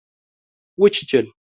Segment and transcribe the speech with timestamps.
[0.81, 1.25] وچیچل